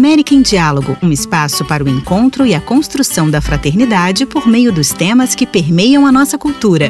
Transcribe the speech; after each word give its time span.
América 0.00 0.34
em 0.34 0.40
Diálogo, 0.40 0.96
um 1.02 1.12
espaço 1.12 1.62
para 1.62 1.84
o 1.84 1.88
encontro 1.88 2.46
e 2.46 2.54
a 2.54 2.60
construção 2.60 3.30
da 3.30 3.38
fraternidade 3.42 4.24
por 4.24 4.48
meio 4.48 4.72
dos 4.72 4.94
temas 4.94 5.34
que 5.34 5.44
permeiam 5.44 6.06
a 6.06 6.10
nossa 6.10 6.38
cultura. 6.38 6.88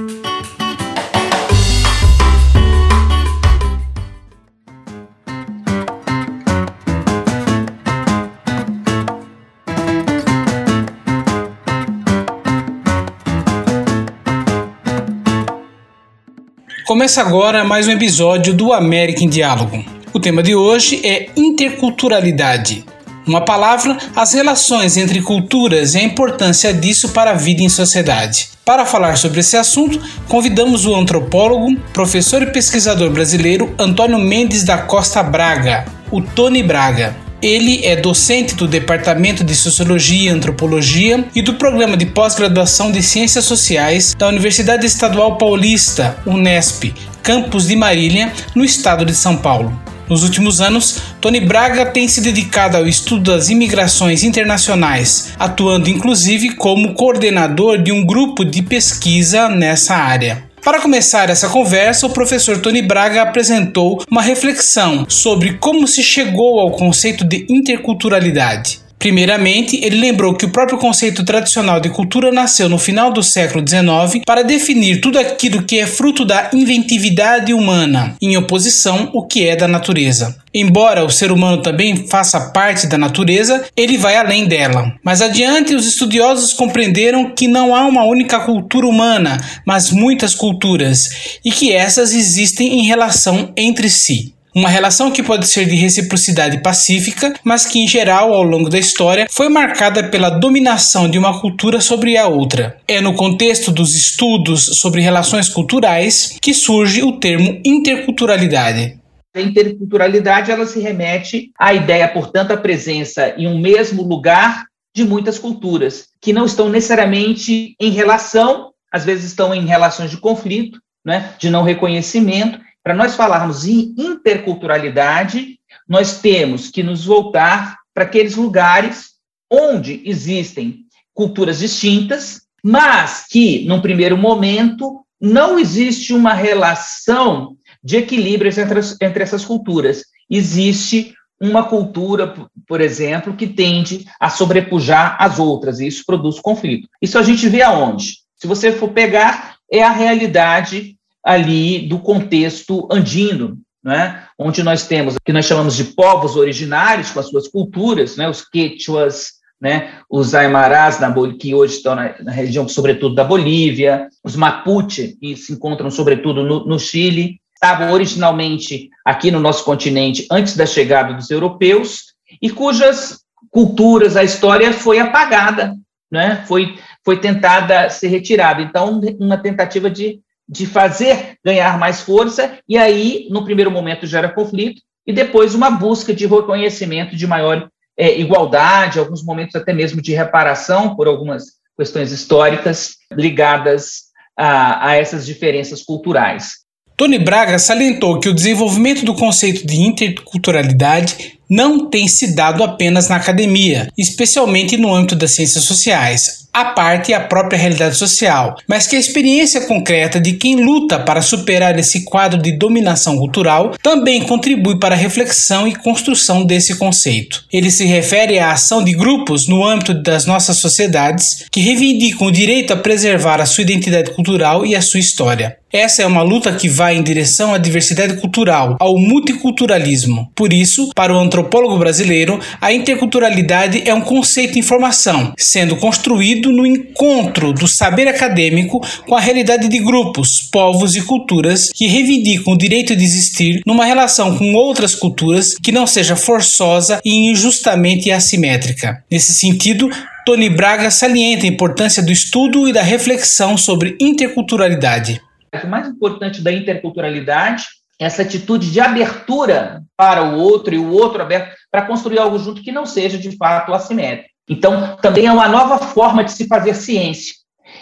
Começa 16.87 17.21
agora 17.21 17.65
mais 17.65 17.89
um 17.89 17.91
episódio 17.91 18.55
do 18.55 18.73
América 18.73 19.25
em 19.25 19.29
Diálogo. 19.29 19.85
O 20.13 20.21
tema 20.21 20.45
de 20.45 20.55
hoje 20.55 21.05
é 21.05 21.29
interculturalidade. 21.37 22.85
Uma 23.31 23.43
palavra, 23.43 23.97
as 24.17 24.33
relações 24.33 24.97
entre 24.97 25.23
culturas 25.23 25.95
e 25.95 25.99
a 25.99 26.03
importância 26.03 26.75
disso 26.75 27.11
para 27.11 27.31
a 27.31 27.35
vida 27.35 27.63
em 27.63 27.69
sociedade. 27.69 28.49
Para 28.65 28.85
falar 28.85 29.17
sobre 29.17 29.39
esse 29.39 29.57
assunto, 29.57 30.01
convidamos 30.27 30.85
o 30.85 30.97
antropólogo, 30.97 31.77
professor 31.93 32.43
e 32.43 32.47
pesquisador 32.47 33.09
brasileiro 33.09 33.73
Antônio 33.79 34.19
Mendes 34.19 34.65
da 34.65 34.79
Costa 34.79 35.23
Braga, 35.23 35.85
o 36.11 36.21
Tony 36.21 36.61
Braga. 36.61 37.15
Ele 37.41 37.87
é 37.87 37.95
docente 37.95 38.57
do 38.57 38.67
Departamento 38.67 39.45
de 39.45 39.55
Sociologia 39.55 40.29
e 40.29 40.35
Antropologia 40.35 41.25
e 41.33 41.41
do 41.41 41.55
Programa 41.55 41.97
de 41.97 42.07
Pós-Graduação 42.07 42.91
de 42.91 43.01
Ciências 43.01 43.45
Sociais 43.45 44.13
da 44.13 44.27
Universidade 44.27 44.85
Estadual 44.85 45.39
Paulista, 45.39 46.19
Unesp, 46.27 46.93
campus 47.23 47.69
de 47.69 47.77
Marília, 47.77 48.33
no 48.57 48.65
estado 48.65 49.05
de 49.05 49.15
São 49.15 49.37
Paulo. 49.37 49.73
Nos 50.11 50.25
últimos 50.25 50.61
anos, 50.61 50.99
Tony 51.21 51.39
Braga 51.39 51.87
tem 51.87 52.09
se 52.09 52.21
dedicado 52.21 52.77
ao 52.77 52.85
estudo 52.85 53.31
das 53.31 53.49
imigrações 53.49 54.25
internacionais, 54.25 55.33
atuando 55.39 55.89
inclusive 55.89 56.57
como 56.57 56.95
coordenador 56.95 57.81
de 57.81 57.93
um 57.93 58.05
grupo 58.05 58.45
de 58.45 58.61
pesquisa 58.61 59.49
nessa 59.49 59.95
área. 59.95 60.43
Para 60.65 60.81
começar 60.81 61.31
essa 61.31 61.49
conversa, 61.49 62.09
o 62.09 62.11
professor 62.11 62.59
Tony 62.59 62.83
Braga 62.83 63.23
apresentou 63.23 64.03
uma 64.11 64.21
reflexão 64.21 65.07
sobre 65.09 65.55
como 65.55 65.87
se 65.87 66.03
chegou 66.03 66.59
ao 66.59 66.73
conceito 66.73 67.25
de 67.25 67.47
interculturalidade. 67.49 68.81
Primeiramente, 69.01 69.81
ele 69.83 69.97
lembrou 69.97 70.35
que 70.35 70.45
o 70.45 70.51
próprio 70.51 70.77
conceito 70.77 71.25
tradicional 71.25 71.81
de 71.81 71.89
cultura 71.89 72.31
nasceu 72.31 72.69
no 72.69 72.79
final 72.79 73.11
do 73.11 73.23
século 73.23 73.65
XIX 73.67 74.23
para 74.27 74.45
definir 74.45 75.01
tudo 75.01 75.19
aquilo 75.19 75.63
que 75.63 75.79
é 75.79 75.87
fruto 75.87 76.23
da 76.23 76.51
inventividade 76.53 77.55
humana, 77.55 78.15
em 78.21 78.37
oposição 78.37 79.11
ao 79.15 79.27
que 79.27 79.49
é 79.49 79.57
da 79.57 79.67
natureza. 79.67 80.37
Embora 80.53 81.03
o 81.03 81.09
ser 81.09 81.33
humano 81.33 81.63
também 81.63 82.09
faça 82.09 82.53
parte 82.53 82.87
da 82.87 82.99
natureza, 82.99 83.65
ele 83.75 83.97
vai 83.97 84.17
além 84.17 84.47
dela. 84.47 84.93
Mais 85.03 85.23
adiante, 85.23 85.75
os 85.75 85.87
estudiosos 85.87 86.53
compreenderam 86.53 87.31
que 87.31 87.49
não 87.49 87.75
há 87.75 87.87
uma 87.87 88.05
única 88.05 88.41
cultura 88.41 88.87
humana, 88.87 89.41
mas 89.67 89.91
muitas 89.91 90.35
culturas, 90.35 91.39
e 91.43 91.51
que 91.51 91.73
essas 91.73 92.13
existem 92.13 92.81
em 92.81 92.83
relação 92.85 93.51
entre 93.57 93.89
si. 93.89 94.35
Uma 94.61 94.69
relação 94.69 95.11
que 95.11 95.23
pode 95.23 95.49
ser 95.49 95.65
de 95.65 95.75
reciprocidade 95.75 96.61
pacífica, 96.63 97.33
mas 97.43 97.65
que 97.65 97.79
em 97.79 97.89
geral, 97.89 98.35
ao 98.35 98.43
longo 98.43 98.69
da 98.69 98.79
história, 98.79 99.27
foi 99.31 99.49
marcada 99.49 100.11
pela 100.11 100.29
dominação 100.29 101.09
de 101.09 101.19
uma 101.19 101.41
cultura 101.41 101.81
sobre 101.81 102.15
a 102.19 102.29
outra. 102.29 102.77
É 102.87 103.01
no 103.01 103.15
contexto 103.15 103.73
dos 103.73 103.95
estudos 103.95 104.79
sobre 104.79 105.01
relações 105.01 105.49
culturais 105.49 106.37
que 106.43 106.53
surge 106.53 107.03
o 107.03 107.19
termo 107.19 107.59
interculturalidade. 107.65 108.99
A 109.35 109.41
interculturalidade 109.41 110.51
ela 110.51 110.67
se 110.67 110.79
remete 110.79 111.51
à 111.59 111.73
ideia, 111.73 112.07
portanto, 112.07 112.51
a 112.51 112.57
presença 112.59 113.33
em 113.39 113.47
um 113.47 113.59
mesmo 113.59 114.03
lugar 114.03 114.67
de 114.95 115.05
muitas 115.05 115.39
culturas, 115.39 116.09
que 116.21 116.35
não 116.35 116.45
estão 116.45 116.69
necessariamente 116.69 117.75
em 117.81 117.93
relação, 117.93 118.73
às 118.93 119.07
vezes 119.07 119.25
estão 119.25 119.55
em 119.55 119.65
relações 119.65 120.11
de 120.11 120.19
conflito, 120.19 120.79
né, 121.03 121.33
de 121.39 121.49
não 121.49 121.63
reconhecimento, 121.63 122.61
para 122.83 122.95
nós 122.95 123.15
falarmos 123.15 123.67
em 123.67 123.95
interculturalidade, 123.97 125.59
nós 125.89 126.21
temos 126.21 126.71
que 126.71 126.83
nos 126.83 127.05
voltar 127.05 127.77
para 127.93 128.05
aqueles 128.05 128.37
lugares 128.37 129.11
onde 129.51 130.03
existem 130.05 130.85
culturas 131.13 131.59
distintas, 131.59 132.43
mas 132.63 133.27
que, 133.29 133.65
num 133.67 133.81
primeiro 133.81 134.17
momento, 134.17 135.05
não 135.21 135.59
existe 135.59 136.15
uma 136.15 136.33
relação 136.33 137.57
de 137.83 137.97
equilíbrio 137.97 138.51
entre, 138.51 138.81
entre 139.03 139.23
essas 139.23 139.45
culturas. 139.45 140.05
Existe 140.29 141.15
uma 141.41 141.65
cultura, 141.65 142.35
por 142.67 142.81
exemplo, 142.81 143.35
que 143.35 143.47
tende 143.47 144.05
a 144.21 144.29
sobrepujar 144.29 145.17
as 145.19 145.39
outras, 145.39 145.81
e 145.81 145.87
isso 145.87 146.05
produz 146.07 146.39
conflito. 146.39 146.89
Isso 147.01 147.19
a 147.19 147.23
gente 147.23 147.49
vê 147.49 147.63
aonde? 147.63 148.19
Se 148.37 148.47
você 148.47 148.73
for 148.73 148.91
pegar, 148.91 149.57
é 149.71 149.83
a 149.83 149.91
realidade 149.91 150.97
ali 151.25 151.87
do 151.89 151.99
contexto 151.99 152.89
andino, 152.91 153.59
né, 153.83 154.25
onde 154.39 154.63
nós 154.63 154.87
temos 154.87 155.15
o 155.15 155.19
que 155.25 155.33
nós 155.33 155.47
chamamos 155.47 155.77
de 155.77 155.85
povos 155.85 156.37
originários 156.37 157.11
com 157.11 157.21
as 157.21 157.29
suas 157.29 157.49
culturas, 157.49 158.17
né, 158.17 158.29
os 158.29 158.43
quechuas, 158.43 159.33
né, 159.61 159.95
os 160.09 160.35
aimarás, 160.35 160.99
que 161.39 161.55
hoje 161.55 161.77
estão 161.77 161.95
na, 161.95 162.15
na, 162.23 162.33
região, 162.33 162.69
sobretudo, 162.69 163.15
da 163.15 163.25
Bolívia, 163.25 164.09
os 164.25 164.37
mapuche, 164.37 165.17
que 165.21 165.37
se 165.37 165.53
encontram, 165.53 165.91
sobretudo, 165.91 166.43
no, 166.43 166.67
no 166.67 166.79
Chile, 166.79 167.41
estavam 167.55 167.93
originalmente 167.93 168.89
aqui 169.05 169.31
no 169.31 169.41
nosso 169.41 169.65
continente 169.65 170.27
antes 170.31 170.57
da 170.57 170.65
chegada 170.65 171.13
dos 171.15 171.31
europeus, 171.31 172.15
e 172.41 172.49
cujas 172.49 173.21
culturas, 173.51 174.17
a 174.17 174.25
história 174.25 174.73
foi 174.73 174.99
apagada, 174.99 175.75
né, 176.11 176.45
foi, 176.47 176.79
foi 177.05 177.19
tentada 177.19 177.89
ser 177.91 178.09
retirada. 178.09 178.63
Então, 178.63 179.01
uma 179.19 179.37
tentativa 179.37 179.91
de 179.91 180.21
de 180.51 180.67
fazer 180.67 181.37
ganhar 181.45 181.79
mais 181.79 182.01
força, 182.01 182.59
e 182.69 182.77
aí, 182.77 183.29
no 183.31 183.45
primeiro 183.45 183.71
momento, 183.71 184.07
gera 184.07 184.29
conflito, 184.29 184.83
e 185.07 185.13
depois 185.13 185.55
uma 185.55 185.71
busca 185.71 186.13
de 186.13 186.27
reconhecimento 186.27 187.15
de 187.15 187.27
maior 187.27 187.69
é, 187.97 188.19
igualdade, 188.19 188.99
alguns 188.99 189.25
momentos 189.25 189.55
até 189.55 189.73
mesmo 189.73 190.03
de 190.03 190.13
reparação 190.13 190.97
por 190.97 191.07
algumas 191.07 191.45
questões 191.79 192.11
históricas 192.11 192.97
ligadas 193.13 194.11
a, 194.37 194.89
a 194.89 194.97
essas 194.97 195.25
diferenças 195.25 195.83
culturais. 195.83 196.61
Tony 196.97 197.19
Braga 197.19 197.59
salientou 197.59 198.19
que 198.21 198.29
o 198.29 198.35
desenvolvimento 198.35 199.05
do 199.05 199.15
conceito 199.15 199.67
de 199.67 199.81
interculturalidade 199.81 201.39
não 201.49 201.89
tem 201.89 202.07
se 202.07 202.35
dado 202.35 202.63
apenas 202.63 203.09
na 203.09 203.17
academia, 203.17 203.89
especialmente 203.97 204.77
no 204.77 204.95
âmbito 204.95 205.17
das 205.17 205.31
ciências 205.31 205.65
sociais, 205.65 206.40
a 206.53 206.67
parte 206.67 207.13
a 207.13 207.21
própria 207.21 207.59
realidade 207.59 207.97
social, 207.97 208.57
mas 208.67 208.87
que 208.87 208.97
a 208.97 208.99
experiência 208.99 209.63
concreta 209.63 210.21
de 210.21 210.33
quem 210.33 210.57
luta 210.57 210.99
para 210.99 211.23
superar 211.23 211.79
esse 211.79 212.05
quadro 212.05 212.41
de 212.41 212.53
dominação 212.53 213.17
cultural 213.17 213.73
também 213.83 214.23
contribui 214.23 214.79
para 214.79 214.95
a 214.95 214.99
reflexão 214.99 215.67
e 215.67 215.75
construção 215.75 216.45
desse 216.45 216.77
conceito. 216.77 217.45
Ele 217.53 217.71
se 217.71 217.85
refere 217.85 218.39
à 218.39 218.53
ação 218.53 218.83
de 218.83 218.93
grupos 218.93 219.47
no 219.47 219.65
âmbito 219.65 219.95
das 219.95 220.27
nossas 220.27 220.57
sociedades 220.59 221.47
que 221.51 221.61
reivindicam 221.61 222.29
o 222.29 222.33
direito 222.33 222.73
a 222.73 222.77
preservar 222.77 223.41
a 223.41 223.47
sua 223.47 223.63
identidade 223.63 224.11
cultural 224.11 224.67
e 224.67 224.75
a 224.75 224.83
sua 224.83 225.01
história. 225.01 225.57
Essa 225.73 226.03
é 226.03 226.07
uma 226.07 226.23
luta 226.23 226.53
que 226.53 226.69
vai 226.69 226.97
em 226.97 227.03
direção 227.03 227.55
à 227.55 227.59
diversidade 227.59 228.15
cultural, 228.15 228.77
ao 228.81 228.99
multiculturalismo. 228.99 230.29
Por 230.35 230.53
isso, 230.53 230.91
para 230.97 231.15
o 231.15 231.19
antropólogo 231.19 231.79
brasileiro, 231.79 232.41
a 232.61 232.73
interculturalidade 232.73 233.89
é 233.89 233.95
um 233.95 234.01
conceito 234.01 234.59
em 234.59 234.63
formação, 234.63 235.33
sendo 235.39 235.77
construído 235.77 236.53
no 236.53 236.67
encontro 236.67 237.53
do 237.53 237.69
saber 237.69 238.09
acadêmico 238.09 238.85
com 239.07 239.15
a 239.15 239.21
realidade 239.21 239.69
de 239.69 239.79
grupos, 239.79 240.43
povos 240.51 240.97
e 240.97 241.03
culturas 241.03 241.71
que 241.73 241.87
reivindicam 241.87 242.55
o 242.55 242.59
direito 242.59 242.97
de 242.97 243.05
existir 243.05 243.63
numa 243.65 243.85
relação 243.85 244.37
com 244.37 244.53
outras 244.55 244.97
culturas 244.97 245.55
que 245.55 245.71
não 245.71 245.87
seja 245.87 246.17
forçosa 246.17 247.01
e 247.05 247.31
injustamente 247.31 248.11
assimétrica. 248.11 249.05
Nesse 249.09 249.33
sentido, 249.35 249.89
Tony 250.27 250.51
Braga 250.51 250.91
salienta 250.91 251.45
a 251.45 251.49
importância 251.49 252.03
do 252.03 252.11
estudo 252.11 252.69
e 252.69 252.73
da 252.73 252.83
reflexão 252.83 253.57
sobre 253.57 253.97
interculturalidade. 254.01 255.21
O 255.65 255.67
mais 255.67 255.89
importante 255.89 256.43
da 256.43 256.53
interculturalidade 256.53 257.65
é 257.99 258.05
essa 258.05 258.23
atitude 258.23 258.71
de 258.71 258.81
abertura 258.81 259.83
para 259.97 260.23
o 260.23 260.39
outro 260.39 260.75
e 260.75 260.79
o 260.79 260.91
outro 260.91 261.21
aberto 261.21 261.55
para 261.71 261.87
construir 261.87 262.19
algo 262.19 262.39
junto 262.39 262.63
que 262.63 262.73
não 262.73 262.87
seja 262.87 263.19
de 263.19 263.37
fato 263.37 263.75
assimétrico. 263.75 264.31
Então, 264.49 264.97
também 264.97 265.27
é 265.27 265.33
uma 265.33 265.49
nova 265.49 265.79
forma 265.79 266.25
de 266.25 266.33
se 266.33 266.47
fazer 266.47 266.75
ciência. 266.75 267.35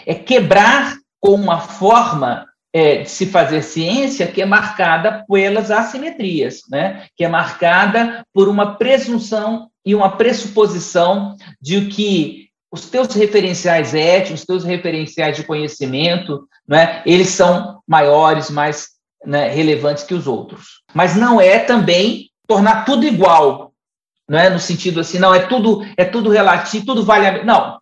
É 0.05 0.13
quebrar 0.13 0.95
com 1.19 1.33
uma 1.33 1.59
forma 1.59 2.45
é, 2.73 2.97
de 2.97 3.09
se 3.09 3.25
fazer 3.25 3.63
ciência 3.63 4.27
que 4.27 4.41
é 4.41 4.45
marcada 4.45 5.25
pelas 5.27 5.71
assimetrias, 5.71 6.61
né? 6.69 7.05
que 7.15 7.23
é 7.23 7.27
marcada 7.27 8.23
por 8.33 8.47
uma 8.47 8.75
presunção 8.75 9.69
e 9.85 9.95
uma 9.95 10.17
pressuposição 10.17 11.35
de 11.61 11.87
que 11.87 12.48
os 12.71 12.89
teus 12.89 13.13
referenciais 13.13 13.93
éticos, 13.93 14.41
os 14.41 14.45
teus 14.45 14.63
referenciais 14.63 15.35
de 15.35 15.43
conhecimento, 15.43 16.47
né, 16.67 17.01
eles 17.05 17.29
são 17.29 17.81
maiores, 17.87 18.49
mais 18.49 18.89
né, 19.25 19.49
relevantes 19.49 20.03
que 20.03 20.13
os 20.13 20.27
outros. 20.27 20.81
Mas 20.93 21.15
não 21.15 21.41
é 21.41 21.59
também 21.59 22.29
tornar 22.47 22.85
tudo 22.85 23.05
igual, 23.05 23.73
não 24.27 24.37
é? 24.37 24.49
No 24.49 24.59
sentido 24.59 24.99
assim, 24.99 25.17
não, 25.17 25.33
é 25.33 25.47
tudo, 25.47 25.83
é 25.97 26.05
tudo 26.05 26.29
relativo, 26.29 26.85
tudo 26.85 27.03
vale 27.03 27.25
a... 27.25 27.43
Não, 27.43 27.79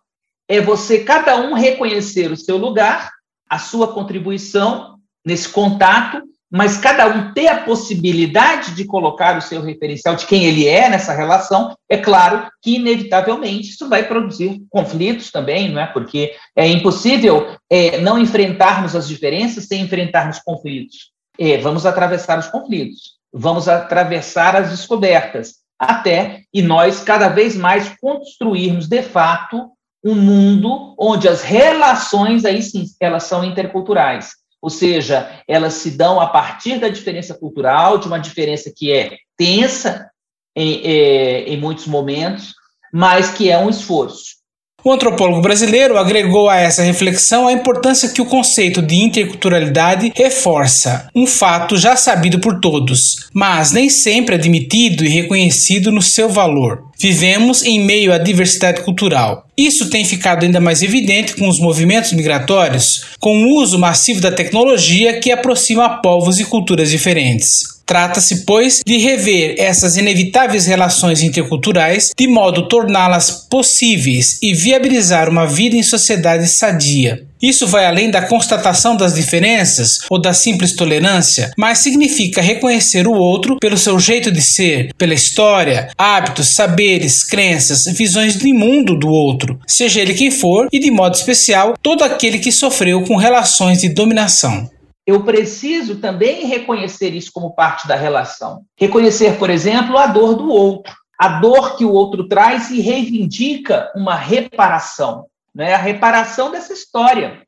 é 0.48 0.60
você, 0.60 1.04
cada 1.04 1.36
um, 1.36 1.52
reconhecer 1.52 2.32
o 2.32 2.36
seu 2.36 2.56
lugar, 2.56 3.10
a 3.48 3.58
sua 3.58 3.92
contribuição 3.92 4.98
nesse 5.24 5.48
contato, 5.48 6.22
mas 6.50 6.78
cada 6.78 7.06
um 7.06 7.32
ter 7.32 7.48
a 7.48 7.62
possibilidade 7.62 8.74
de 8.74 8.84
colocar 8.84 9.36
o 9.36 9.42
seu 9.42 9.60
referencial 9.60 10.16
de 10.16 10.26
quem 10.26 10.44
ele 10.44 10.66
é 10.66 10.88
nessa 10.88 11.12
relação, 11.12 11.76
é 11.88 11.98
claro 11.98 12.48
que, 12.62 12.76
inevitavelmente, 12.76 13.68
isso 13.68 13.88
vai 13.88 14.04
produzir 14.06 14.62
conflitos 14.70 15.30
também, 15.30 15.70
não 15.70 15.80
é? 15.80 15.86
Porque 15.86 16.32
é 16.56 16.66
impossível 16.66 17.54
é, 17.70 18.00
não 18.00 18.18
enfrentarmos 18.18 18.96
as 18.96 19.06
diferenças 19.06 19.66
sem 19.66 19.82
enfrentarmos 19.82 20.38
conflitos. 20.38 21.12
É, 21.38 21.58
vamos 21.58 21.84
atravessar 21.84 22.38
os 22.38 22.48
conflitos, 22.48 23.18
vamos 23.32 23.68
atravessar 23.68 24.56
as 24.56 24.70
descobertas, 24.70 25.56
até 25.78 26.42
e 26.52 26.60
nós 26.60 27.00
cada 27.00 27.28
vez 27.28 27.54
mais 27.54 27.94
construirmos, 28.00 28.88
de 28.88 29.02
fato, 29.02 29.70
um 30.04 30.14
mundo 30.14 30.94
onde 30.98 31.28
as 31.28 31.42
relações, 31.42 32.44
aí 32.44 32.62
sim, 32.62 32.84
elas 33.00 33.24
são 33.24 33.44
interculturais. 33.44 34.30
Ou 34.60 34.70
seja, 34.70 35.30
elas 35.46 35.74
se 35.74 35.92
dão 35.92 36.20
a 36.20 36.26
partir 36.26 36.78
da 36.78 36.88
diferença 36.88 37.34
cultural, 37.34 37.98
de 37.98 38.06
uma 38.06 38.18
diferença 38.18 38.72
que 38.74 38.92
é 38.92 39.16
tensa 39.36 40.10
em, 40.56 40.80
é, 40.84 41.44
em 41.44 41.60
muitos 41.60 41.86
momentos, 41.86 42.54
mas 42.92 43.30
que 43.30 43.50
é 43.50 43.58
um 43.58 43.70
esforço. 43.70 44.38
O 44.84 44.92
antropólogo 44.92 45.42
brasileiro 45.42 45.98
agregou 45.98 46.48
a 46.48 46.56
essa 46.56 46.82
reflexão 46.82 47.48
a 47.48 47.52
importância 47.52 48.10
que 48.10 48.22
o 48.22 48.26
conceito 48.26 48.80
de 48.80 48.94
interculturalidade 48.94 50.12
reforça, 50.14 51.08
um 51.14 51.26
fato 51.26 51.76
já 51.76 51.96
sabido 51.96 52.38
por 52.38 52.60
todos, 52.60 53.28
mas 53.34 53.72
nem 53.72 53.88
sempre 53.90 54.36
admitido 54.36 55.04
e 55.04 55.08
reconhecido 55.08 55.90
no 55.90 56.00
seu 56.00 56.28
valor. 56.28 56.87
Vivemos 57.00 57.62
em 57.62 57.80
meio 57.80 58.12
à 58.12 58.18
diversidade 58.18 58.82
cultural. 58.82 59.46
Isso 59.56 59.88
tem 59.88 60.04
ficado 60.04 60.44
ainda 60.44 60.60
mais 60.60 60.82
evidente 60.82 61.34
com 61.34 61.48
os 61.48 61.60
movimentos 61.60 62.12
migratórios, 62.12 63.04
com 63.20 63.44
o 63.44 63.60
uso 63.60 63.78
massivo 63.78 64.20
da 64.20 64.32
tecnologia 64.32 65.20
que 65.20 65.30
aproxima 65.30 66.00
povos 66.02 66.40
e 66.40 66.44
culturas 66.44 66.90
diferentes. 66.90 67.78
Trata-se, 67.86 68.44
pois, 68.44 68.82
de 68.84 68.98
rever 68.98 69.54
essas 69.58 69.96
inevitáveis 69.96 70.66
relações 70.66 71.22
interculturais 71.22 72.10
de 72.14 72.26
modo 72.26 72.62
a 72.62 72.68
torná-las 72.68 73.30
possíveis 73.48 74.38
e 74.42 74.52
viabilizar 74.52 75.28
uma 75.28 75.46
vida 75.46 75.76
em 75.76 75.82
sociedade 75.82 76.46
sadia. 76.48 77.27
Isso 77.40 77.66
vai 77.66 77.86
além 77.86 78.10
da 78.10 78.26
constatação 78.26 78.96
das 78.96 79.14
diferenças 79.14 80.00
ou 80.10 80.20
da 80.20 80.32
simples 80.32 80.74
tolerância, 80.74 81.52
mas 81.56 81.78
significa 81.78 82.40
reconhecer 82.40 83.06
o 83.06 83.12
outro 83.12 83.56
pelo 83.58 83.76
seu 83.76 83.98
jeito 83.98 84.30
de 84.30 84.40
ser, 84.40 84.92
pela 84.96 85.14
história, 85.14 85.90
hábitos, 85.96 86.48
saberes, 86.48 87.24
crenças, 87.24 87.84
visões 87.86 88.36
de 88.36 88.52
mundo 88.52 88.96
do 88.96 89.08
outro, 89.08 89.58
seja 89.66 90.00
ele 90.00 90.14
quem 90.14 90.30
for 90.30 90.68
e, 90.72 90.78
de 90.78 90.90
modo 90.90 91.14
especial, 91.14 91.74
todo 91.82 92.02
aquele 92.02 92.38
que 92.38 92.52
sofreu 92.52 93.02
com 93.04 93.16
relações 93.16 93.80
de 93.80 93.88
dominação 93.88 94.68
eu 95.08 95.24
preciso 95.24 95.96
também 95.96 96.44
reconhecer 96.44 97.14
isso 97.14 97.30
como 97.32 97.54
parte 97.54 97.88
da 97.88 97.96
relação. 97.96 98.60
Reconhecer, 98.78 99.38
por 99.38 99.48
exemplo, 99.48 99.96
a 99.96 100.06
dor 100.06 100.34
do 100.34 100.50
outro, 100.50 100.92
a 101.18 101.40
dor 101.40 101.78
que 101.78 101.84
o 101.86 101.90
outro 101.90 102.28
traz 102.28 102.70
e 102.70 102.82
reivindica 102.82 103.90
uma 103.96 104.14
reparação, 104.14 105.24
né? 105.58 105.74
a 105.74 105.78
reparação 105.78 106.52
dessa 106.52 106.72
história. 106.72 107.42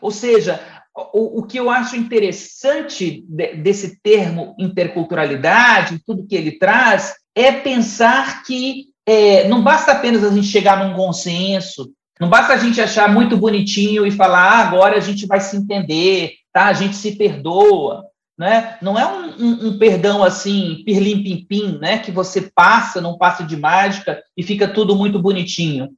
Ou 0.00 0.10
seja, 0.10 0.60
o, 1.14 1.38
o 1.38 1.42
que 1.44 1.56
eu 1.56 1.70
acho 1.70 1.94
interessante 1.94 3.24
de, 3.28 3.54
desse 3.54 4.00
termo 4.02 4.56
interculturalidade, 4.58 6.02
tudo 6.04 6.26
que 6.26 6.34
ele 6.34 6.58
traz, 6.58 7.14
é 7.36 7.52
pensar 7.52 8.42
que 8.42 8.86
é, 9.06 9.46
não 9.48 9.62
basta 9.62 9.92
apenas 9.92 10.24
a 10.24 10.30
gente 10.30 10.48
chegar 10.48 10.84
num 10.84 10.94
consenso, 10.94 11.92
não 12.20 12.28
basta 12.28 12.52
a 12.52 12.56
gente 12.56 12.80
achar 12.80 13.08
muito 13.08 13.36
bonitinho 13.36 14.04
e 14.04 14.10
falar, 14.10 14.42
ah, 14.42 14.58
agora 14.58 14.96
a 14.96 15.00
gente 15.00 15.24
vai 15.26 15.40
se 15.40 15.56
entender, 15.56 16.32
tá? 16.52 16.66
A 16.66 16.72
gente 16.72 16.96
se 16.96 17.16
perdoa, 17.16 18.04
né? 18.36 18.76
Não 18.82 18.98
é 18.98 19.06
um, 19.06 19.30
um, 19.38 19.68
um 19.68 19.78
perdão 19.78 20.22
assim, 20.22 20.82
pirlim-pim-pim, 20.84 21.78
né? 21.80 21.98
Que 21.98 22.10
você 22.10 22.50
passa, 22.54 23.00
não 23.00 23.16
passa 23.16 23.44
de 23.44 23.56
mágica 23.56 24.22
e 24.36 24.42
fica 24.42 24.68
tudo 24.68 24.94
muito 24.94 25.18
bonitinho. 25.18 25.90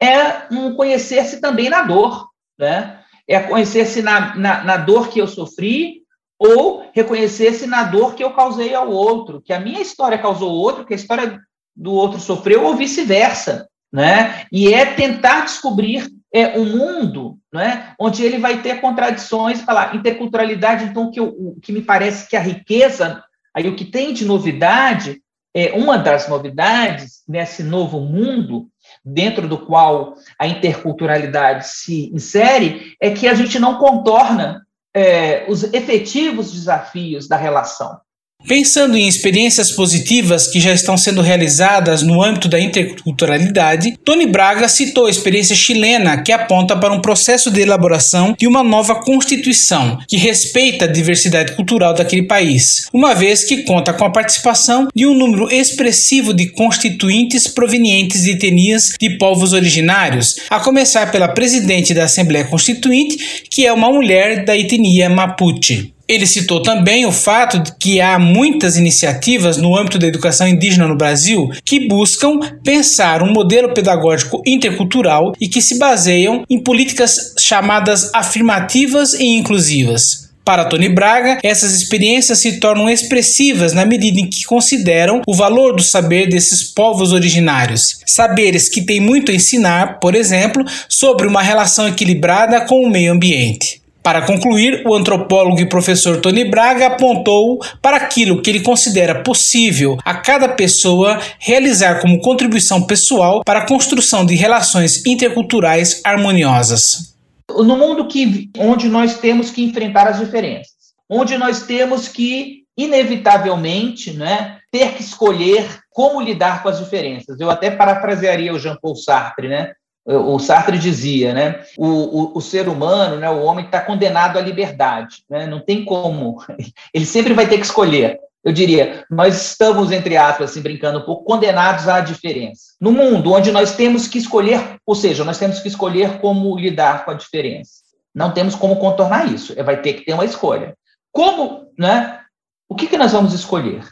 É 0.00 0.52
um 0.52 0.74
conhecer-se 0.74 1.40
também 1.40 1.68
na 1.68 1.82
dor, 1.82 2.28
né? 2.58 3.00
É 3.26 3.40
conhecer-se 3.40 4.00
na, 4.00 4.36
na, 4.36 4.64
na 4.64 4.76
dor 4.76 5.08
que 5.08 5.20
eu 5.20 5.26
sofri 5.26 6.02
ou 6.38 6.88
reconhecer-se 6.94 7.66
na 7.66 7.82
dor 7.82 8.14
que 8.14 8.22
eu 8.22 8.32
causei 8.32 8.74
ao 8.74 8.90
outro, 8.90 9.42
que 9.42 9.52
a 9.52 9.58
minha 9.58 9.80
história 9.80 10.16
causou 10.18 10.52
outro, 10.52 10.86
que 10.86 10.94
a 10.94 10.96
história 10.96 11.40
do 11.74 11.92
outro 11.92 12.20
sofreu, 12.20 12.64
ou 12.64 12.76
vice-versa, 12.76 13.68
né? 13.92 14.46
E 14.52 14.72
é 14.72 14.84
tentar 14.84 15.44
descobrir 15.44 16.08
é 16.32 16.58
um 16.58 16.64
mundo 16.64 17.38
né, 17.52 17.94
onde 17.98 18.22
ele 18.22 18.38
vai 18.38 18.60
ter 18.60 18.80
contradições, 18.80 19.62
falar 19.62 19.94
interculturalidade, 19.94 20.84
então, 20.84 21.10
que, 21.10 21.18
eu, 21.18 21.28
o 21.28 21.58
que 21.60 21.72
me 21.72 21.80
parece 21.80 22.28
que 22.28 22.36
a 22.36 22.40
riqueza, 22.40 23.22
aí 23.54 23.68
o 23.68 23.74
que 23.74 23.84
tem 23.84 24.12
de 24.12 24.24
novidade, 24.24 25.22
é 25.54 25.72
uma 25.72 25.96
das 25.96 26.28
novidades 26.28 27.22
nesse 27.26 27.62
novo 27.62 28.00
mundo, 28.00 28.68
dentro 29.04 29.48
do 29.48 29.58
qual 29.58 30.14
a 30.38 30.46
interculturalidade 30.46 31.68
se 31.68 32.10
insere, 32.12 32.94
é 33.00 33.10
que 33.10 33.28
a 33.28 33.34
gente 33.34 33.58
não 33.58 33.78
contorna 33.78 34.66
é, 34.94 35.46
os 35.48 35.64
efetivos 35.74 36.52
desafios 36.52 37.28
da 37.28 37.36
relação. 37.36 38.00
Pensando 38.48 38.96
em 38.96 39.06
experiências 39.06 39.72
positivas 39.72 40.46
que 40.46 40.58
já 40.58 40.72
estão 40.72 40.96
sendo 40.96 41.20
realizadas 41.20 42.02
no 42.02 42.22
âmbito 42.22 42.48
da 42.48 42.58
interculturalidade, 42.58 43.98
Tony 44.02 44.26
Braga 44.26 44.68
citou 44.68 45.04
a 45.04 45.10
experiência 45.10 45.54
chilena 45.54 46.22
que 46.22 46.32
aponta 46.32 46.74
para 46.74 46.94
um 46.94 47.00
processo 47.00 47.50
de 47.50 47.60
elaboração 47.60 48.34
de 48.38 48.46
uma 48.46 48.62
nova 48.62 48.94
constituição 49.02 49.98
que 50.08 50.16
respeita 50.16 50.86
a 50.86 50.88
diversidade 50.88 51.56
cultural 51.56 51.92
daquele 51.92 52.22
país, 52.22 52.88
uma 52.90 53.14
vez 53.14 53.44
que 53.44 53.64
conta 53.64 53.92
com 53.92 54.06
a 54.06 54.10
participação 54.10 54.88
de 54.94 55.04
um 55.04 55.14
número 55.14 55.52
expressivo 55.52 56.32
de 56.32 56.46
constituintes 56.46 57.48
provenientes 57.48 58.22
de 58.22 58.30
etnias 58.30 58.94
de 58.98 59.18
povos 59.18 59.52
originários, 59.52 60.36
a 60.48 60.58
começar 60.58 61.12
pela 61.12 61.28
presidente 61.28 61.92
da 61.92 62.04
Assembleia 62.04 62.46
Constituinte, 62.46 63.44
que 63.50 63.66
é 63.66 63.72
uma 63.72 63.92
mulher 63.92 64.44
da 64.44 64.56
etnia 64.56 65.10
Mapuche. 65.10 65.97
Ele 66.08 66.26
citou 66.26 66.62
também 66.62 67.04
o 67.04 67.12
fato 67.12 67.58
de 67.58 67.76
que 67.76 68.00
há 68.00 68.18
muitas 68.18 68.78
iniciativas 68.78 69.58
no 69.58 69.76
âmbito 69.76 69.98
da 69.98 70.06
educação 70.06 70.48
indígena 70.48 70.88
no 70.88 70.96
Brasil 70.96 71.50
que 71.62 71.86
buscam 71.86 72.40
pensar 72.64 73.22
um 73.22 73.30
modelo 73.30 73.74
pedagógico 73.74 74.42
intercultural 74.46 75.34
e 75.38 75.46
que 75.48 75.60
se 75.60 75.78
baseiam 75.78 76.44
em 76.48 76.58
políticas 76.58 77.34
chamadas 77.38 78.10
afirmativas 78.14 79.12
e 79.12 79.26
inclusivas. 79.26 80.28
Para 80.48 80.64
Tony 80.64 80.88
Braga, 80.88 81.38
essas 81.42 81.74
experiências 81.74 82.38
se 82.38 82.58
tornam 82.58 82.88
expressivas 82.88 83.74
na 83.74 83.84
medida 83.84 84.18
em 84.18 84.30
que 84.30 84.44
consideram 84.44 85.20
o 85.26 85.34
valor 85.34 85.76
do 85.76 85.82
saber 85.82 86.26
desses 86.26 86.62
povos 86.62 87.12
originários. 87.12 87.98
Saberes 88.06 88.66
que 88.66 88.80
têm 88.80 88.98
muito 88.98 89.30
a 89.30 89.34
ensinar, 89.34 89.98
por 90.00 90.14
exemplo, 90.14 90.64
sobre 90.88 91.26
uma 91.26 91.42
relação 91.42 91.86
equilibrada 91.86 92.62
com 92.62 92.82
o 92.82 92.88
meio 92.88 93.12
ambiente. 93.12 93.82
Para 94.08 94.22
concluir, 94.22 94.84
o 94.86 94.94
antropólogo 94.94 95.60
e 95.60 95.68
professor 95.68 96.18
Tony 96.18 96.42
Braga 96.42 96.86
apontou 96.86 97.58
para 97.82 97.98
aquilo 97.98 98.40
que 98.40 98.48
ele 98.48 98.62
considera 98.62 99.22
possível 99.22 99.98
a 100.02 100.14
cada 100.14 100.48
pessoa 100.48 101.20
realizar 101.38 102.00
como 102.00 102.18
contribuição 102.22 102.86
pessoal 102.86 103.42
para 103.44 103.58
a 103.58 103.66
construção 103.66 104.24
de 104.24 104.34
relações 104.34 105.04
interculturais 105.04 106.00
harmoniosas. 106.06 107.14
No 107.50 107.76
mundo 107.76 108.08
que, 108.08 108.48
onde 108.56 108.88
nós 108.88 109.18
temos 109.18 109.50
que 109.50 109.62
enfrentar 109.62 110.08
as 110.08 110.18
diferenças, 110.18 110.72
onde 111.06 111.36
nós 111.36 111.64
temos 111.64 112.08
que, 112.08 112.62
inevitavelmente, 112.78 114.14
né, 114.14 114.56
ter 114.72 114.94
que 114.94 115.02
escolher 115.02 115.80
como 115.90 116.22
lidar 116.22 116.62
com 116.62 116.70
as 116.70 116.78
diferenças. 116.78 117.38
Eu 117.38 117.50
até 117.50 117.70
parafrasearia 117.70 118.54
o 118.54 118.58
Jean-Paul 118.58 118.96
Sartre, 118.96 119.48
né? 119.48 119.72
O 120.16 120.38
Sartre 120.38 120.78
dizia, 120.78 121.34
né? 121.34 121.60
O, 121.76 121.86
o, 121.86 122.38
o 122.38 122.40
ser 122.40 122.68
humano, 122.68 123.16
né? 123.16 123.28
O 123.28 123.42
homem 123.42 123.66
está 123.66 123.80
condenado 123.80 124.38
à 124.38 124.40
liberdade, 124.40 125.22
né? 125.28 125.46
Não 125.46 125.60
tem 125.60 125.84
como. 125.84 126.42
Ele 126.94 127.04
sempre 127.04 127.34
vai 127.34 127.46
ter 127.46 127.58
que 127.58 127.66
escolher. 127.66 128.18
Eu 128.42 128.52
diria, 128.52 129.04
nós 129.10 129.50
estamos, 129.50 129.92
entre 129.92 130.16
aspas, 130.16 130.50
assim, 130.50 130.62
brincando 130.62 131.00
um 131.00 131.02
pouco, 131.02 131.24
condenados 131.24 131.88
à 131.88 132.00
diferença. 132.00 132.74
No 132.80 132.92
mundo 132.92 133.32
onde 133.32 133.52
nós 133.52 133.76
temos 133.76 134.08
que 134.08 134.16
escolher, 134.16 134.76
ou 134.86 134.94
seja, 134.94 135.24
nós 135.24 135.38
temos 135.38 135.60
que 135.60 135.68
escolher 135.68 136.18
como 136.20 136.56
lidar 136.56 137.04
com 137.04 137.10
a 137.10 137.14
diferença. 137.14 137.82
Não 138.14 138.32
temos 138.32 138.54
como 138.54 138.76
contornar 138.76 139.30
isso. 139.30 139.52
É, 139.56 139.62
vai 139.62 139.82
ter 139.82 139.92
que 139.94 140.06
ter 140.06 140.14
uma 140.14 140.24
escolha. 140.24 140.74
Como, 141.12 141.66
né? 141.78 142.20
O 142.68 142.74
que, 142.74 142.86
que 142.86 142.96
nós 142.96 143.12
vamos 143.12 143.34
escolher? 143.34 143.86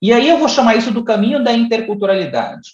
E 0.00 0.12
aí 0.12 0.28
eu 0.28 0.38
vou 0.38 0.48
chamar 0.48 0.76
isso 0.76 0.92
do 0.92 1.02
caminho 1.02 1.42
da 1.42 1.52
interculturalidade. 1.52 2.70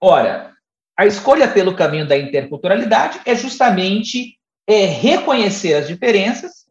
Ora, 0.00 0.52
a 0.98 1.06
escolha 1.06 1.46
pelo 1.46 1.76
caminho 1.76 2.08
da 2.08 2.18
interculturalidade 2.18 3.20
é 3.24 3.32
justamente 3.36 4.36
é, 4.66 4.84
reconhecer 4.84 5.74
as 5.74 5.86
diferenças, 5.86 6.66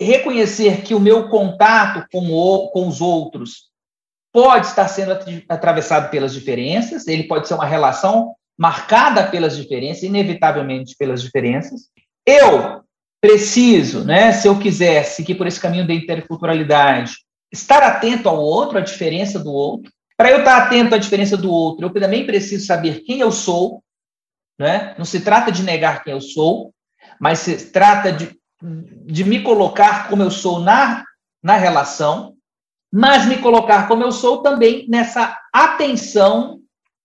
reconhecer 0.00 0.82
que 0.82 0.94
o 0.94 1.00
meu 1.00 1.28
contato 1.28 2.06
com, 2.12 2.30
o, 2.30 2.68
com 2.68 2.86
os 2.86 3.00
outros 3.00 3.72
pode 4.32 4.66
estar 4.66 4.86
sendo 4.86 5.18
atravessado 5.48 6.08
pelas 6.08 6.32
diferenças, 6.32 7.08
ele 7.08 7.24
pode 7.24 7.48
ser 7.48 7.54
uma 7.54 7.66
relação 7.66 8.32
marcada 8.56 9.28
pelas 9.28 9.56
diferenças, 9.56 10.04
inevitavelmente 10.04 10.94
pelas 10.96 11.20
diferenças. 11.20 11.88
Eu 12.24 12.80
preciso, 13.20 14.04
né, 14.04 14.32
se 14.32 14.46
eu 14.46 14.56
quiser 14.56 15.02
seguir 15.04 15.34
por 15.34 15.48
esse 15.48 15.60
caminho 15.60 15.86
da 15.86 15.92
interculturalidade, 15.92 17.16
estar 17.52 17.82
atento 17.82 18.28
ao 18.28 18.40
outro, 18.40 18.78
à 18.78 18.80
diferença 18.80 19.40
do 19.40 19.52
outro. 19.52 19.92
Para 20.22 20.30
eu 20.30 20.38
estar 20.38 20.56
atento 20.56 20.94
à 20.94 20.98
diferença 20.98 21.36
do 21.36 21.50
outro, 21.50 21.84
eu 21.84 21.92
também 21.92 22.24
preciso 22.24 22.64
saber 22.64 23.00
quem 23.00 23.18
eu 23.18 23.32
sou. 23.32 23.82
Né? 24.56 24.94
Não 24.96 25.04
se 25.04 25.18
trata 25.18 25.50
de 25.50 25.64
negar 25.64 26.04
quem 26.04 26.12
eu 26.12 26.20
sou, 26.20 26.72
mas 27.20 27.40
se 27.40 27.72
trata 27.72 28.12
de, 28.12 28.30
de 28.62 29.24
me 29.24 29.42
colocar 29.42 30.08
como 30.08 30.22
eu 30.22 30.30
sou 30.30 30.60
na, 30.60 31.02
na 31.42 31.56
relação, 31.56 32.36
mas 32.92 33.26
me 33.26 33.38
colocar 33.38 33.88
como 33.88 34.04
eu 34.04 34.12
sou 34.12 34.44
também 34.44 34.86
nessa 34.88 35.36
atenção 35.52 36.60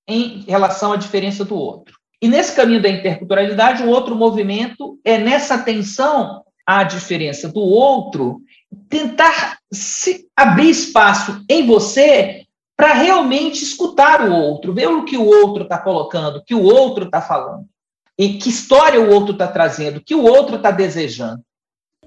em 0.07 0.41
relação 0.41 0.93
à 0.93 0.95
diferença 0.95 1.43
do 1.43 1.55
outro. 1.55 1.97
E 2.21 2.27
nesse 2.27 2.55
caminho 2.55 2.83
da 2.83 2.89
interculturalidade, 2.89 3.81
o 3.81 3.89
outro 3.89 4.15
movimento 4.15 4.99
é 5.03 5.17
nessa 5.17 5.55
atenção 5.55 6.43
à 6.67 6.83
diferença 6.83 7.49
do 7.49 7.61
outro, 7.61 8.41
tentar 8.87 9.57
se 9.73 10.27
abrir 10.35 10.69
espaço 10.69 11.43
em 11.49 11.65
você 11.65 12.45
para 12.77 12.93
realmente 12.93 13.63
escutar 13.63 14.21
o 14.21 14.31
outro, 14.31 14.71
ver 14.71 14.87
o 14.87 15.03
que 15.03 15.17
o 15.17 15.25
outro 15.25 15.63
está 15.63 15.79
colocando, 15.79 16.37
o 16.37 16.43
que 16.43 16.53
o 16.53 16.61
outro 16.61 17.05
está 17.05 17.19
falando, 17.19 17.67
e 18.15 18.37
que 18.37 18.49
história 18.49 19.01
o 19.01 19.09
outro 19.11 19.33
está 19.33 19.47
trazendo, 19.47 19.97
o 19.97 20.03
que 20.03 20.13
o 20.13 20.23
outro 20.23 20.57
está 20.57 20.69
desejando. 20.69 21.41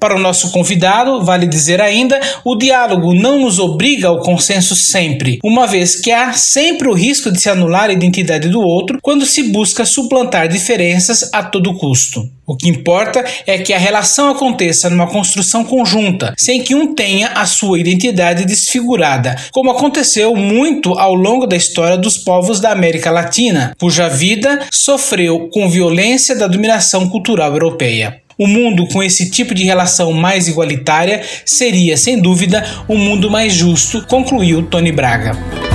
Para 0.00 0.16
o 0.16 0.18
nosso 0.18 0.50
convidado, 0.50 1.22
vale 1.22 1.46
dizer 1.46 1.78
ainda, 1.78 2.18
o 2.42 2.56
diálogo 2.56 3.12
não 3.12 3.38
nos 3.40 3.58
obriga 3.58 4.08
ao 4.08 4.20
consenso 4.20 4.74
sempre, 4.74 5.38
uma 5.44 5.66
vez 5.66 6.00
que 6.00 6.10
há 6.10 6.32
sempre 6.32 6.88
o 6.88 6.94
risco 6.94 7.30
de 7.30 7.38
se 7.38 7.50
anular 7.50 7.90
a 7.90 7.92
identidade 7.92 8.48
do 8.48 8.62
outro 8.62 8.98
quando 9.02 9.26
se 9.26 9.42
busca 9.50 9.84
suplantar 9.84 10.48
diferenças 10.48 11.28
a 11.34 11.42
todo 11.42 11.76
custo. 11.76 12.26
O 12.46 12.56
que 12.56 12.68
importa 12.68 13.22
é 13.46 13.58
que 13.58 13.74
a 13.74 13.78
relação 13.78 14.30
aconteça 14.30 14.88
numa 14.88 15.06
construção 15.06 15.62
conjunta, 15.64 16.34
sem 16.36 16.62
que 16.62 16.74
um 16.74 16.94
tenha 16.94 17.28
a 17.28 17.44
sua 17.44 17.78
identidade 17.78 18.46
desfigurada, 18.46 19.36
como 19.52 19.70
aconteceu 19.70 20.34
muito 20.34 20.94
ao 20.98 21.14
longo 21.14 21.46
da 21.46 21.56
história 21.56 21.98
dos 21.98 22.16
povos 22.16 22.58
da 22.58 22.72
América 22.72 23.10
Latina, 23.10 23.76
cuja 23.78 24.08
vida 24.08 24.66
sofreu 24.72 25.50
com 25.52 25.68
violência 25.68 26.34
da 26.34 26.46
dominação 26.46 27.08
cultural 27.08 27.52
europeia. 27.52 28.20
O 28.40 28.46
mundo 28.46 28.86
com 28.86 29.02
esse 29.02 29.28
tipo 29.28 29.54
de 29.54 29.64
relação 29.64 30.14
mais 30.14 30.48
igualitária 30.48 31.20
seria, 31.44 31.94
sem 31.98 32.18
dúvida, 32.18 32.64
um 32.88 32.96
mundo 32.96 33.30
mais 33.30 33.52
justo, 33.52 34.06
concluiu 34.06 34.62
Tony 34.62 34.90
Braga. 34.90 35.69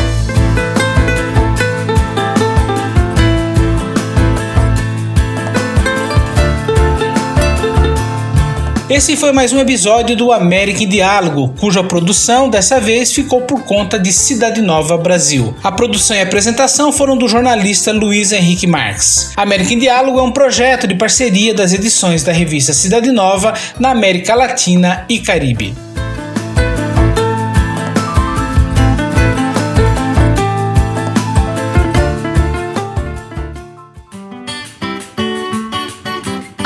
Esse 8.96 9.18
foi 9.18 9.34
mais 9.34 9.52
um 9.52 9.60
episódio 9.60 10.16
do 10.16 10.32
América 10.32 10.82
em 10.82 10.88
Diálogo, 10.88 11.54
cuja 11.60 11.84
produção 11.84 12.50
dessa 12.50 12.80
vez 12.80 13.12
ficou 13.12 13.42
por 13.42 13.66
conta 13.66 14.00
de 14.00 14.10
Cidade 14.14 14.62
Nova 14.62 14.98
Brasil. 14.98 15.54
A 15.62 15.70
produção 15.70 16.16
e 16.16 16.22
apresentação 16.22 16.94
foram 16.94 17.18
do 17.18 17.28
jornalista 17.28 17.92
Luiz 17.92 18.32
Henrique 18.32 18.66
Marques. 18.66 19.34
América 19.36 19.74
em 19.74 19.80
Diálogo 19.80 20.18
é 20.18 20.24
um 20.24 20.32
projeto 20.32 20.88
de 20.88 20.96
parceria 20.96 21.54
das 21.54 21.74
edições 21.74 22.24
da 22.24 22.32
revista 22.32 22.72
Cidade 22.72 23.12
Nova 23.12 23.54
na 23.78 23.92
América 23.92 24.34
Latina 24.34 25.04
e 25.10 25.20
Caribe. 25.20 25.85